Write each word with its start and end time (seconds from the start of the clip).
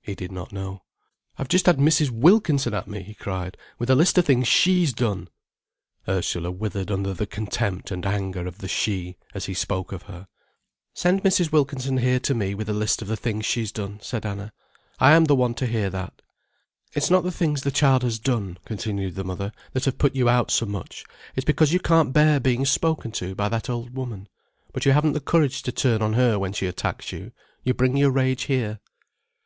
He 0.00 0.14
did 0.14 0.32
not 0.32 0.52
know. 0.52 0.84
"I've 1.36 1.50
just 1.50 1.66
had 1.66 1.76
Mrs. 1.76 2.08
Wilkinson 2.08 2.72
at 2.72 2.88
me," 2.88 3.02
he 3.02 3.12
cried, 3.12 3.58
"with 3.78 3.90
a 3.90 3.94
list 3.94 4.16
of 4.16 4.24
things 4.24 4.48
she's 4.48 4.94
done." 4.94 5.28
Ursula 6.08 6.50
withered 6.50 6.90
under 6.90 7.12
the 7.12 7.26
contempt 7.26 7.90
and 7.90 8.06
anger 8.06 8.46
of 8.46 8.56
the 8.60 8.68
"she", 8.68 9.18
as 9.34 9.44
he 9.44 9.52
spoke 9.52 9.92
of 9.92 10.04
her. 10.04 10.28
"Send 10.94 11.22
Mrs. 11.22 11.52
Wilkinson 11.52 11.98
here 11.98 12.18
to 12.20 12.32
me 12.34 12.54
with 12.54 12.70
a 12.70 12.72
list 12.72 13.02
of 13.02 13.08
the 13.08 13.18
things 13.18 13.44
she's 13.44 13.70
done," 13.70 14.00
said 14.00 14.24
Anna. 14.24 14.54
"I 14.98 15.12
am 15.12 15.26
the 15.26 15.34
one 15.36 15.52
to 15.56 15.66
hear 15.66 15.90
that." 15.90 16.22
"It's 16.94 17.10
not 17.10 17.22
the 17.22 17.30
things 17.30 17.60
the 17.60 17.70
child 17.70 18.02
has 18.02 18.18
done," 18.18 18.56
continued 18.64 19.14
the 19.14 19.24
mother, 19.24 19.52
"that 19.74 19.84
have 19.84 19.98
put 19.98 20.14
you 20.16 20.26
out 20.26 20.50
so 20.50 20.64
much, 20.64 21.04
it's 21.34 21.44
because 21.44 21.74
you 21.74 21.80
can't 21.80 22.14
bear 22.14 22.40
being 22.40 22.64
spoken 22.64 23.12
to 23.12 23.34
by 23.34 23.50
that 23.50 23.68
old 23.68 23.94
woman. 23.94 24.30
But 24.72 24.86
you 24.86 24.92
haven't 24.92 25.12
the 25.12 25.20
courage 25.20 25.60
to 25.64 25.70
turn 25.70 26.00
on 26.00 26.14
her 26.14 26.38
when 26.38 26.54
she 26.54 26.66
attacks 26.66 27.12
you, 27.12 27.30
you 27.62 27.74
bring 27.74 27.98
your 27.98 28.10
rage 28.10 28.44
here." 28.44 28.80